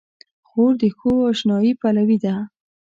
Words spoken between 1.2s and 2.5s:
اشنايي پلوي ده.